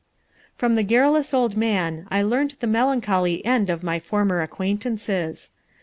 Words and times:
From 0.55 0.73
the 0.73 0.81
garrulous 0.81 1.31
old 1.31 1.55
man 1.55 2.07
I 2.09 2.23
learned 2.23 2.55
the 2.59 2.65
melancholy 2.65 3.45
end 3.45 3.69
of 3.69 3.83
my 3.83 3.99
former 3.99 4.41
acquaintances. 4.41 5.51